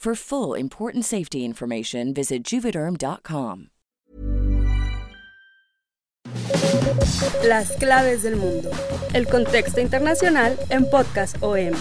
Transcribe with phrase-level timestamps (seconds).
[0.00, 3.66] For full important safety information, visit juvederm.com.
[7.44, 8.70] Las claves del mundo.
[9.12, 11.74] El contexto internacional en Podcast OM.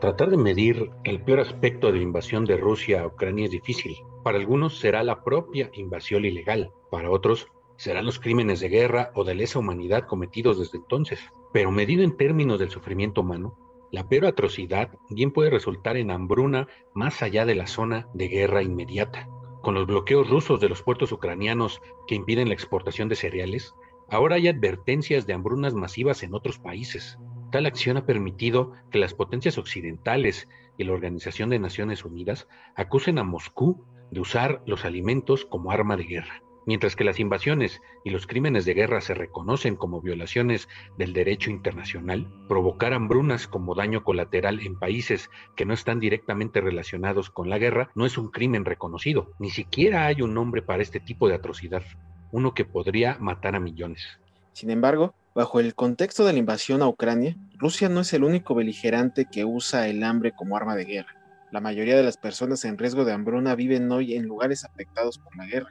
[0.00, 3.96] Tratar de medir el peor aspecto de la invasión de Rusia a Ucrania es difícil.
[4.22, 9.24] Para algunos será la propia invasión ilegal, para otros serán los crímenes de guerra o
[9.24, 11.20] de lesa humanidad cometidos desde entonces.
[11.52, 13.58] Pero medido en términos del sufrimiento humano,
[13.90, 18.62] la peor atrocidad bien puede resultar en hambruna más allá de la zona de guerra
[18.62, 19.28] inmediata.
[19.60, 23.74] Con los bloqueos rusos de los puertos ucranianos que impiden la exportación de cereales,
[24.08, 27.18] ahora hay advertencias de hambrunas masivas en otros países.
[27.52, 33.18] Tal acción ha permitido que las potencias occidentales y la Organización de Naciones Unidas acusen
[33.18, 36.42] a Moscú de usar los alimentos como arma de guerra.
[36.66, 41.50] Mientras que las invasiones y los crímenes de guerra se reconocen como violaciones del derecho
[41.50, 47.58] internacional, provocar hambrunas como daño colateral en países que no están directamente relacionados con la
[47.58, 49.32] guerra no es un crimen reconocido.
[49.38, 51.82] Ni siquiera hay un nombre para este tipo de atrocidad,
[52.30, 54.20] uno que podría matar a millones.
[54.52, 58.54] Sin embargo, bajo el contexto de la invasión a Ucrania, Rusia no es el único
[58.54, 61.16] beligerante que usa el hambre como arma de guerra.
[61.50, 65.36] La mayoría de las personas en riesgo de hambruna viven hoy en lugares afectados por
[65.36, 65.68] la guerra.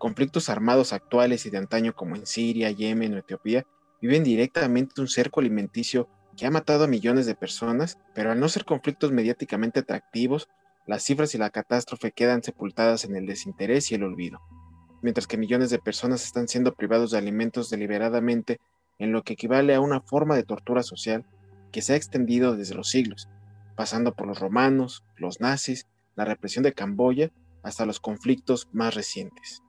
[0.00, 3.64] Conflictos armados actuales y de antaño como en Siria, Yemen o Etiopía
[4.02, 8.48] viven directamente un cerco alimenticio que ha matado a millones de personas, pero al no
[8.48, 10.48] ser conflictos mediáticamente atractivos,
[10.88, 14.40] las cifras y la catástrofe quedan sepultadas en el desinterés y el olvido
[15.02, 18.60] mientras que millones de personas están siendo privados de alimentos deliberadamente
[18.98, 21.24] en lo que equivale a una forma de tortura social
[21.72, 23.28] que se ha extendido desde los siglos,
[23.76, 25.86] pasando por los romanos, los nazis,
[26.16, 27.30] la represión de Camboya,
[27.62, 29.62] hasta los conflictos más recientes.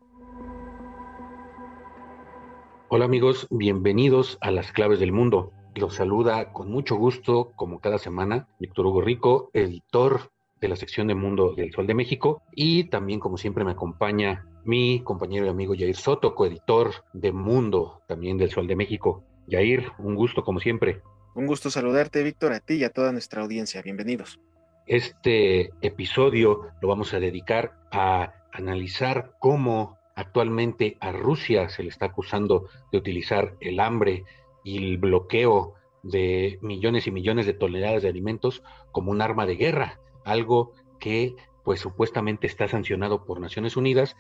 [2.94, 5.54] Hola amigos, bienvenidos a las claves del mundo.
[5.76, 10.30] Los saluda con mucho gusto, como cada semana, Víctor Hugo Rico, editor
[10.60, 14.46] de la sección de Mundo del Sol de México, y también, como siempre, me acompaña
[14.66, 19.24] mi compañero y amigo Yair Soto, coeditor de Mundo, también del Sol de México.
[19.48, 21.02] Yair, un gusto como siempre.
[21.34, 23.82] Un gusto saludarte, Víctor, a ti y a toda nuestra audiencia.
[23.82, 24.38] Bienvenidos.
[24.86, 32.08] Este episodio lo vamos a dedicar a analizar cómo actualmente a Rusia se le está
[32.08, 34.26] acusando de utilizar el hambre
[34.64, 39.56] y el bloqueo de millones y millones de toneladas de alimentos como un arma de
[39.56, 44.16] guerra, algo que pues supuestamente está sancionado por Naciones Unidas,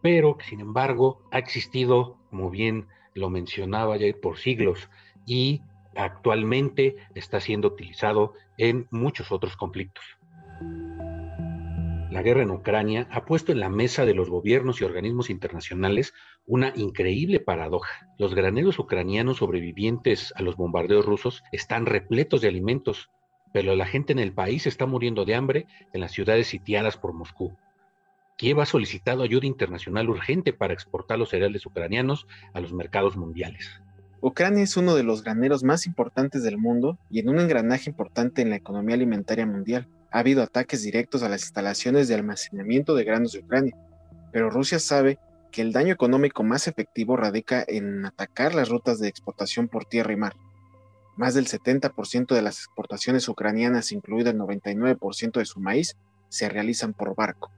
[0.00, 4.88] pero que sin embargo ha existido, como bien lo mencionaba ya por siglos,
[5.26, 5.62] y
[5.96, 10.04] actualmente está siendo utilizado en muchos otros conflictos.
[12.10, 16.14] La guerra en Ucrania ha puesto en la mesa de los gobiernos y organismos internacionales
[16.46, 18.08] una increíble paradoja.
[18.18, 23.10] Los graneros ucranianos sobrevivientes a los bombardeos rusos están repletos de alimentos,
[23.52, 27.12] pero la gente en el país está muriendo de hambre en las ciudades sitiadas por
[27.12, 27.58] Moscú.
[28.38, 33.82] Kiev ha solicitado ayuda internacional urgente para exportar los cereales ucranianos a los mercados mundiales.
[34.22, 38.40] Ucrania es uno de los graneros más importantes del mundo y en un engranaje importante
[38.40, 39.88] en la economía alimentaria mundial.
[40.10, 43.76] Ha habido ataques directos a las instalaciones de almacenamiento de granos de Ucrania,
[44.32, 45.18] pero Rusia sabe
[45.50, 50.12] que el daño económico más efectivo radica en atacar las rutas de exportación por tierra
[50.12, 50.34] y mar.
[51.16, 55.96] Más del 70% de las exportaciones ucranianas, incluido el 99% de su maíz,
[56.28, 57.50] se realizan por barco.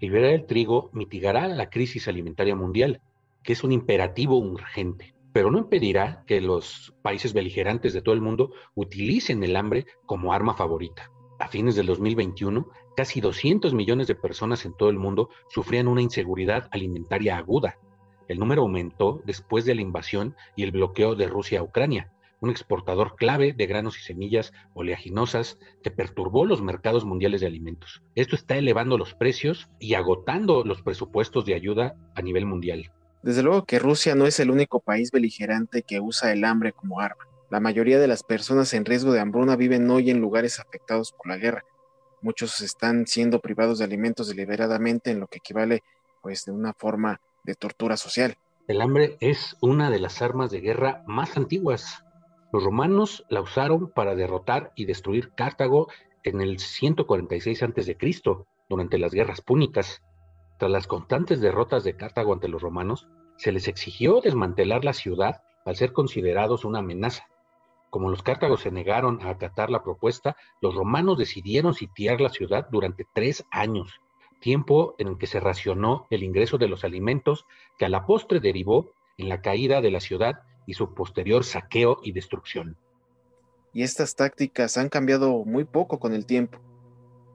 [0.00, 3.00] Liberar el trigo mitigará la crisis alimentaria mundial,
[3.42, 8.20] que es un imperativo urgente, pero no impedirá que los países beligerantes de todo el
[8.20, 11.10] mundo utilicen el hambre como arma favorita.
[11.38, 16.02] A fines del 2021, casi 200 millones de personas en todo el mundo sufrían una
[16.02, 17.76] inseguridad alimentaria aguda.
[18.28, 22.50] El número aumentó después de la invasión y el bloqueo de Rusia a Ucrania, un
[22.50, 28.02] exportador clave de granos y semillas oleaginosas que perturbó los mercados mundiales de alimentos.
[28.14, 32.92] Esto está elevando los precios y agotando los presupuestos de ayuda a nivel mundial.
[33.22, 37.00] Desde luego que Rusia no es el único país beligerante que usa el hambre como
[37.00, 37.24] arma.
[37.54, 41.28] La mayoría de las personas en riesgo de hambruna viven hoy en lugares afectados por
[41.28, 41.62] la guerra.
[42.20, 45.84] Muchos están siendo privados de alimentos deliberadamente en lo que equivale
[46.20, 48.34] pues de una forma de tortura social.
[48.66, 52.02] El hambre es una de las armas de guerra más antiguas.
[52.52, 55.86] Los romanos la usaron para derrotar y destruir Cartago
[56.24, 57.96] en el 146 a.C.,
[58.68, 60.02] durante las guerras púnicas.
[60.58, 65.44] Tras las constantes derrotas de Cartago ante los romanos, se les exigió desmantelar la ciudad
[65.64, 67.28] al ser considerados una amenaza.
[67.94, 72.66] Como los cártagos se negaron a acatar la propuesta, los romanos decidieron sitiar la ciudad
[72.68, 74.00] durante tres años,
[74.40, 77.46] tiempo en el que se racionó el ingreso de los alimentos
[77.78, 82.00] que a la postre derivó en la caída de la ciudad y su posterior saqueo
[82.02, 82.76] y destrucción.
[83.72, 86.58] Y estas tácticas han cambiado muy poco con el tiempo.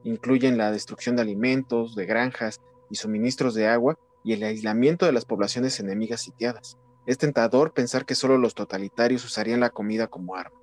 [0.04, 2.60] Incluyen la destrucción de alimentos, de granjas
[2.90, 6.78] y suministros de agua y el aislamiento de las poblaciones enemigas sitiadas.
[7.10, 10.60] Es tentador pensar que solo los totalitarios usarían la comida como arma.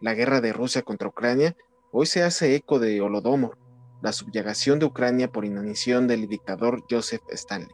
[0.00, 1.56] La guerra de Rusia contra Ucrania
[1.92, 3.56] hoy se hace eco de Holodomor,
[4.02, 7.68] la subyugación de Ucrania por inanición del dictador Joseph Stalin.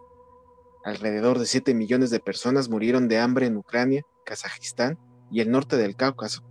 [0.85, 4.99] Alrededor de 7 millones de personas murieron de hambre en Ucrania, Kazajistán
[5.31, 6.43] y el norte del Cáucaso,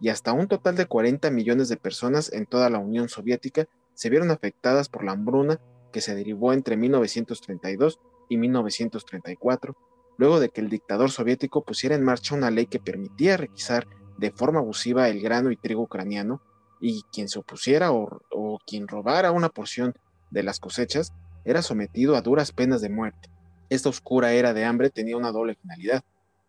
[0.00, 4.10] y hasta un total de 40 millones de personas en toda la Unión Soviética se
[4.10, 5.60] vieron afectadas por la hambruna
[5.92, 9.76] que se derivó entre 1932 y 1934
[10.20, 13.86] luego de que el dictador soviético pusiera en marcha una ley que permitía requisar
[14.18, 16.42] de forma abusiva el grano y trigo ucraniano,
[16.78, 19.94] y quien se opusiera o, quien robara una porción
[20.30, 21.14] de las cosechas
[21.46, 23.30] era sometido a duras penas de muerte.
[23.70, 26.04] Esta oscura era de hambre tenía una doble finalidad,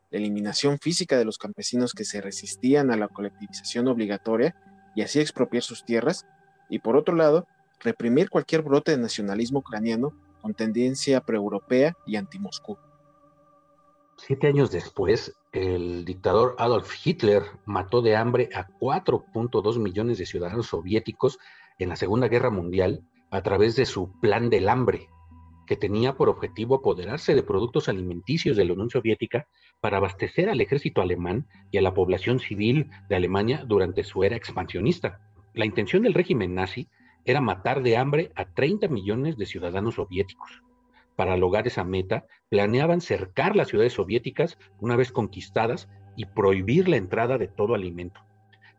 [0.10, 4.54] la eliminación física de los campesinos que se resistían a la colectivización obligatoria
[4.96, 6.26] y así expropiar sus tierras,
[6.70, 7.48] y por otro lado,
[7.80, 12.78] reprimir cualquier brote de nacionalismo ucraniano con tendencia proeuropea y anti-Moscú.
[14.24, 20.68] Siete años después, el dictador Adolf Hitler mató de hambre a 4.2 millones de ciudadanos
[20.68, 21.40] soviéticos
[21.80, 25.10] en la Segunda Guerra Mundial a través de su Plan del Hambre,
[25.66, 29.48] que tenía por objetivo apoderarse de productos alimenticios de la Unión Soviética
[29.80, 34.36] para abastecer al ejército alemán y a la población civil de Alemania durante su era
[34.36, 35.20] expansionista.
[35.56, 36.88] La intención del régimen nazi
[37.26, 40.62] era matar de hambre a 30 millones de ciudadanos soviéticos.
[41.22, 46.98] Para lograr esa meta, planeaban cercar las ciudades soviéticas una vez conquistadas y prohibir la
[46.98, 48.22] entrada de todo alimento.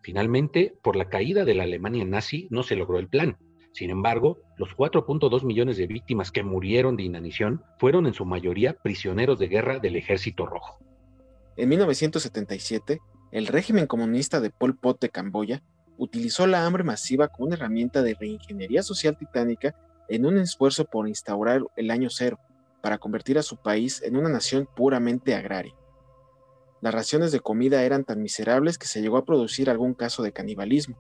[0.03, 3.39] Finalmente, por la caída de la Alemania nazi, no se logró el plan.
[3.71, 8.73] Sin embargo, los 4.2 millones de víctimas que murieron de inanición fueron en su mayoría
[8.73, 10.85] prisioneros de guerra del Ejército Rojo.
[11.57, 12.99] En 1977,
[13.31, 15.63] el régimen comunista de Pol Pot de Camboya
[15.97, 19.77] utilizó la hambre masiva como una herramienta de reingeniería social titánica
[20.09, 22.39] en un esfuerzo por instaurar el año cero,
[22.81, 25.75] para convertir a su país en una nación puramente agraria.
[26.81, 30.33] Las raciones de comida eran tan miserables que se llegó a producir algún caso de
[30.33, 30.97] canibalismo.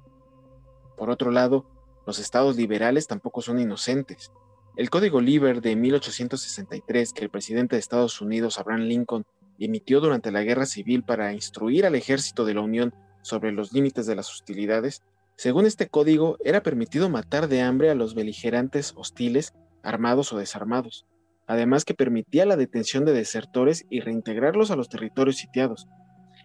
[0.96, 1.66] Por otro lado,
[2.06, 4.30] los estados liberales tampoco son inocentes.
[4.76, 9.24] El Código Liber de 1863 que el presidente de Estados Unidos, Abraham Lincoln,
[9.58, 14.06] emitió durante la Guerra Civil para instruir al ejército de la Unión sobre los límites
[14.06, 15.02] de las hostilidades,
[15.42, 21.04] según este código, era permitido matar de hambre a los beligerantes hostiles, armados o desarmados,
[21.48, 25.88] además que permitía la detención de desertores y reintegrarlos a los territorios sitiados,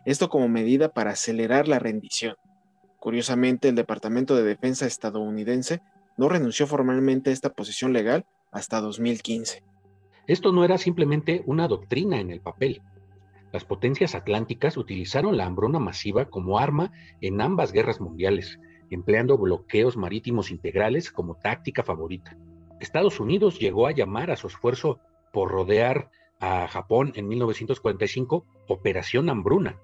[0.08, 2.38] esto como medida para acelerar la rendición.
[3.00, 5.80] Curiosamente, el Departamento de Defensa estadounidense
[6.18, 9.62] no renunció formalmente a esta posición legal hasta 2015.
[10.26, 12.82] Esto no era simplemente una doctrina en el papel.
[13.54, 19.98] Las potencias atlánticas utilizaron la hambruna masiva como arma en ambas guerras mundiales, empleando bloqueos
[19.98, 22.38] marítimos integrales como táctica favorita.
[22.80, 25.00] Estados Unidos llegó a llamar a su esfuerzo
[25.34, 29.80] por rodear a Japón en 1945 Operación Hambruna.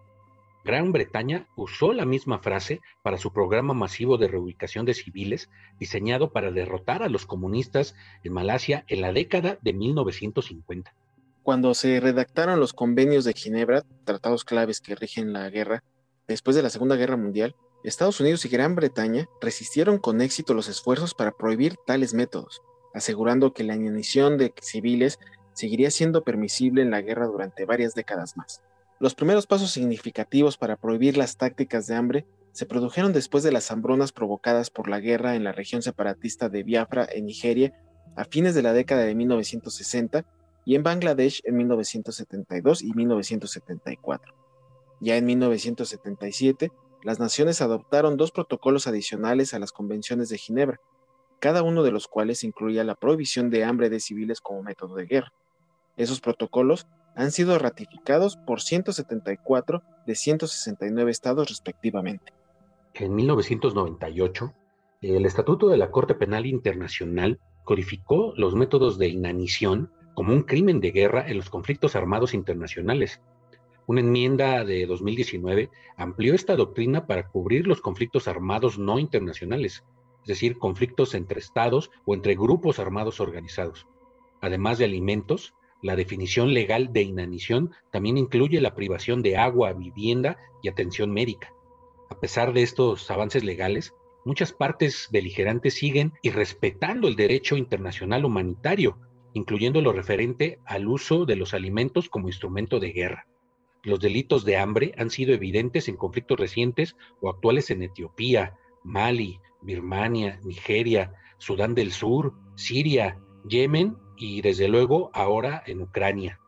[0.63, 6.31] Gran Bretaña usó la misma frase para su programa masivo de reubicación de civiles diseñado
[6.31, 10.93] para derrotar a los comunistas en Malasia en la década de 1950.
[11.41, 15.83] Cuando se redactaron los convenios de Ginebra, tratados claves que rigen la guerra,
[16.27, 20.69] después de la Segunda Guerra Mundial, Estados Unidos y Gran Bretaña resistieron con éxito los
[20.69, 22.61] esfuerzos para prohibir tales métodos,
[22.93, 25.19] asegurando que la inanición de civiles
[25.53, 28.61] seguiría siendo permisible en la guerra durante varias décadas más.
[28.99, 33.69] Los primeros pasos significativos para prohibir las tácticas de hambre se produjeron después de las
[33.69, 37.73] hambrunas provocadas por la guerra en la región separatista de Biafra en Nigeria
[38.15, 40.25] a fines de la década de 1960
[40.63, 44.33] y en Bangladesh en 1972 y 1974.
[45.01, 46.71] Ya en 1977,
[47.03, 50.79] las naciones adoptaron dos protocolos adicionales a las convenciones de Ginebra,
[51.39, 55.05] cada uno de los cuales incluía la prohibición de hambre de civiles como método de
[55.05, 55.33] guerra.
[55.97, 62.33] Esos protocolos han sido ratificados por 174 de 169 estados respectivamente
[62.93, 64.53] en 1998,
[65.01, 70.79] el Estatuto de la Corte Penal Internacional codificó los métodos de inanición como un crimen
[70.79, 73.21] de guerra en los conflictos armados internacionales.
[73.85, 79.83] Una enmienda de 2019 amplió esta doctrina para cubrir los conflictos armados no internacionales,
[80.21, 83.85] es decir, conflictos entre estados o entre grupos armados organizados.
[84.39, 90.37] Además de alimentos, la definición legal de inanición también incluye la privación de agua, vivienda
[90.61, 91.53] y atención médica.
[92.09, 98.97] A pesar de estos avances legales, muchas partes beligerantes siguen irrespetando el derecho internacional humanitario,
[99.33, 103.27] incluyendo lo referente al uso de los alimentos como instrumento de guerra.
[103.83, 109.41] Los delitos de hambre han sido evidentes en conflictos recientes o actuales en Etiopía, Mali,
[109.61, 116.39] Birmania, Nigeria, Sudán del Sur, Siria, Yemen y desde luego ahora en Ucrania.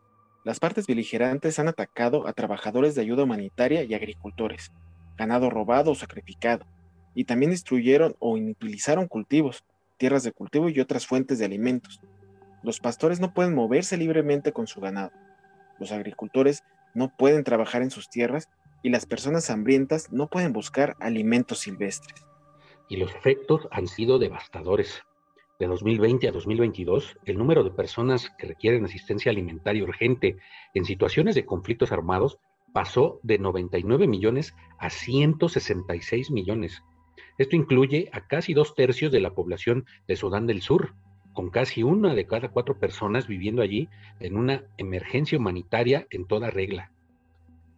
[0.44, 4.72] Las partes beligerantes han atacado a trabajadores de ayuda humanitaria y agricultores,
[5.18, 6.64] ganado robado o sacrificado,
[7.14, 9.64] y también destruyeron o inutilizaron cultivos,
[9.98, 12.00] tierras de cultivo y otras fuentes de alimentos.
[12.62, 15.12] Los pastores no pueden moverse libremente con su ganado.
[15.78, 16.62] Los agricultores
[16.96, 18.48] no pueden trabajar en sus tierras
[18.82, 22.26] y las personas hambrientas no pueden buscar alimentos silvestres.
[22.88, 25.02] Y los efectos han sido devastadores.
[25.58, 30.36] De 2020 a 2022, el número de personas que requieren asistencia alimentaria urgente
[30.74, 32.38] en situaciones de conflictos armados
[32.72, 36.82] pasó de 99 millones a 166 millones.
[37.38, 40.94] Esto incluye a casi dos tercios de la población de Sudán del Sur,
[41.36, 43.90] con casi una de cada cuatro personas viviendo allí
[44.20, 46.90] en una emergencia humanitaria en toda regla.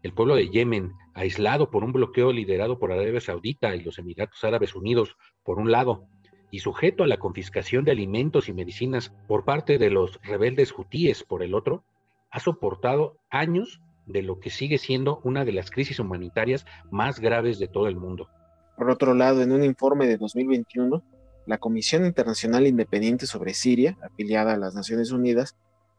[0.04, 4.44] El pueblo de Yemen, aislado por un bloqueo liderado por Arabia Saudita y los Emiratos
[4.44, 6.04] Árabes Unidos, por un lado,
[6.52, 11.24] y sujeto a la confiscación de alimentos y medicinas por parte de los rebeldes hutíes
[11.24, 11.82] por el otro,
[12.30, 17.58] ha soportado años de lo que sigue siendo una de las crisis humanitarias más graves
[17.58, 18.28] de todo el mundo.
[18.76, 21.02] Por otro lado, en un informe de 2021,
[21.48, 25.56] la Comisión Internacional Independiente sobre Siria, afiliada a las Naciones Unidas,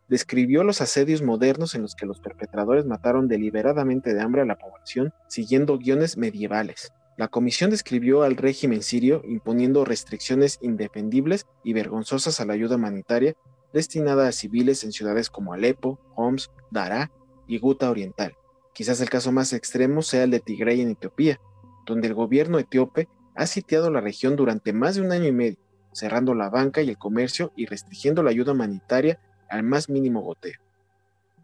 [0.08, 4.60] describió los asedios modernos en los que los perpetradores mataron deliberadamente de hambre a la
[4.60, 6.94] población siguiendo guiones medievales.
[7.18, 13.36] La comisión describió al régimen sirio imponiendo restricciones indefendibles y vergonzosas a la ayuda humanitaria
[13.74, 17.12] destinada a civiles en ciudades como Alepo, Homs, Daraa
[17.48, 18.36] y Guta Oriental.
[18.74, 21.40] Quizás el caso más extremo sea el de Tigray en Etiopía,
[21.88, 23.08] donde el gobierno etíope
[23.40, 25.60] ha sitiado la región durante más de un año y medio,
[25.94, 29.18] cerrando la banca y el comercio y restringiendo la ayuda humanitaria
[29.48, 30.60] al más mínimo goteo.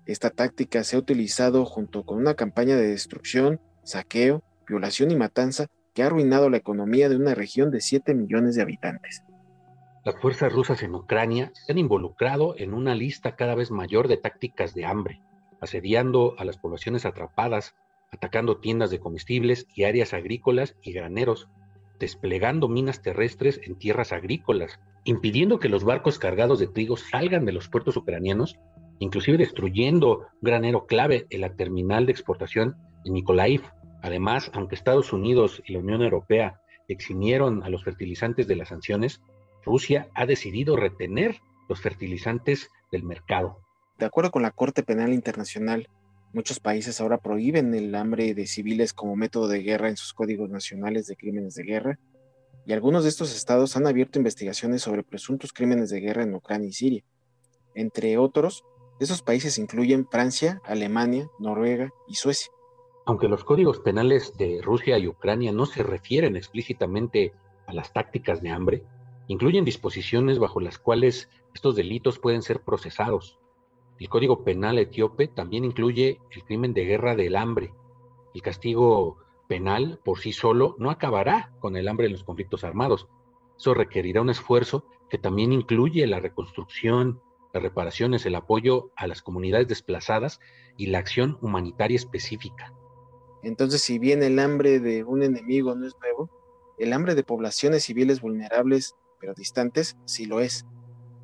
[0.05, 5.67] Esta táctica se ha utilizado junto con una campaña de destrucción, saqueo, violación y matanza
[5.93, 9.23] que ha arruinado la economía de una región de 7 millones de habitantes.
[10.03, 14.17] Las fuerzas rusas en Ucrania se han involucrado en una lista cada vez mayor de
[14.17, 15.21] tácticas de hambre,
[15.61, 17.73] asediando a las poblaciones atrapadas,
[18.11, 21.47] atacando tiendas de comestibles y áreas agrícolas y graneros,
[21.99, 27.51] desplegando minas terrestres en tierras agrícolas, impidiendo que los barcos cargados de trigo salgan de
[27.51, 28.57] los puertos ucranianos,
[28.99, 32.75] inclusive destruyendo un granero clave en la terminal de exportación
[33.05, 33.61] en Mykolaiv.
[34.01, 39.21] Además, aunque Estados Unidos y la Unión Europea eximieron a los fertilizantes de las sanciones,
[39.63, 43.59] Rusia ha decidido retener los fertilizantes del mercado.
[43.97, 45.89] De acuerdo con la Corte Penal Internacional,
[46.35, 50.49] muchos países ahora prohíben el hambre de civiles como método de guerra en sus códigos
[50.49, 51.97] nacionales de crímenes de guerra,
[52.65, 56.67] y algunos de estos estados han abierto investigaciones sobre presuntos crímenes de guerra en Ucrania
[56.67, 57.03] y Siria.
[57.73, 58.65] Entre otros,
[58.99, 62.51] esos países incluyen Francia, Alemania, Noruega y Suecia.
[63.05, 67.31] Aunque los códigos penales de Rusia y Ucrania no se refieren explícitamente
[67.65, 68.83] a las tácticas de hambre,
[69.27, 73.39] incluyen disposiciones bajo las cuales estos delitos pueden ser procesados,
[73.97, 77.73] el Código Penal etíope también incluye el crimen de guerra del hambre.
[78.33, 83.07] El castigo penal por sí solo no acabará con el hambre en los conflictos armados.
[83.57, 87.21] Eso requerirá un esfuerzo que también incluye la reconstrucción,
[87.53, 90.41] las reparaciones, el apoyo a las comunidades desplazadas
[90.75, 92.73] y la acción humanitaria específica.
[93.43, 96.29] Entonces, si bien el hambre de un enemigo no es nuevo,
[96.77, 100.65] el hambre de poblaciones civiles vulnerables pero distantes sí lo es.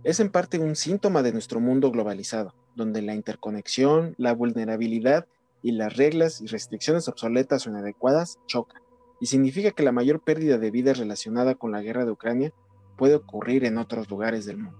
[0.04, 5.28] Es en parte un síntoma de nuestro mundo globalizado donde la interconexión, la vulnerabilidad
[5.64, 8.82] y las reglas y restricciones obsoletas o inadecuadas chocan.
[9.20, 12.54] y significa que la mayor pérdida de vidas relacionada con la guerra de Ucrania
[12.98, 14.80] puede ocurrir en otros lugares del mundo.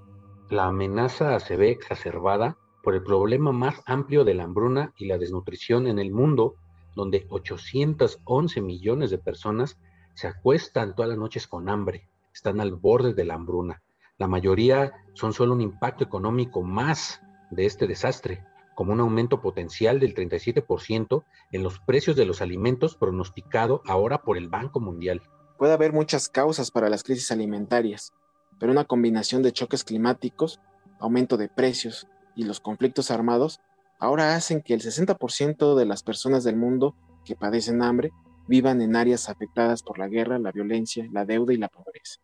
[0.50, 5.20] La amenaza se ve exacerbada por el problema más amplio de la hambruna y la
[5.20, 6.56] desnutrición en el mundo,
[6.96, 9.78] donde 811 millones de personas
[10.16, 13.82] se acuestan todas las noches con hambre, están al borde de la hambruna.
[14.18, 17.22] La mayoría son solo un impacto económico más
[17.52, 18.44] de este desastre,
[18.76, 24.38] como un aumento potencial del 37% en los precios de los alimentos pronosticado ahora por
[24.38, 25.22] el Banco Mundial.
[25.58, 28.14] Puede haber muchas causas para las crisis alimentarias,
[28.60, 30.60] pero una combinación de choques climáticos,
[31.00, 33.60] aumento de precios y los conflictos armados
[34.00, 38.12] ahora hacen que el 60% de las personas del mundo que padecen hambre
[38.48, 42.20] vivan en áreas afectadas por la guerra, la violencia, la deuda y la pobreza.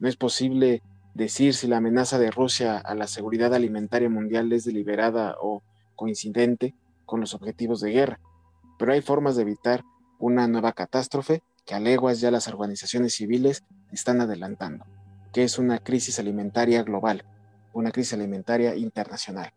[0.00, 0.82] No es posible
[1.14, 5.62] decir si la amenaza de Rusia a la seguridad alimentaria mundial es deliberada o
[5.94, 6.74] coincidente
[7.06, 8.20] con los objetivos de guerra,
[8.78, 9.84] pero hay formas de evitar
[10.18, 14.84] una nueva catástrofe que a leguas ya las organizaciones civiles están adelantando,
[15.32, 17.24] que es una crisis alimentaria global,
[17.72, 19.52] una crisis alimentaria internacional.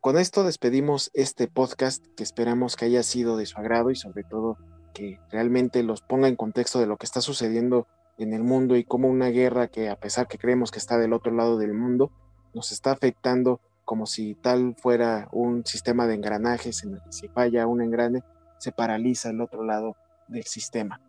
[0.00, 4.24] Con esto despedimos este podcast que esperamos que haya sido de su agrado y sobre
[4.24, 4.56] todo
[4.94, 7.86] que realmente los ponga en contexto de lo que está sucediendo
[8.18, 11.12] en el mundo y cómo una guerra que a pesar que creemos que está del
[11.12, 12.10] otro lado del mundo,
[12.54, 17.28] nos está afectando como si tal fuera un sistema de engranajes en el que si
[17.28, 18.22] falla un engrane,
[18.58, 19.96] se paraliza el otro lado
[20.28, 21.00] del sistema.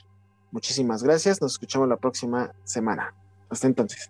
[0.51, 3.13] Muchísimas gracias, nos escuchamos la próxima semana.
[3.49, 4.09] Hasta entonces.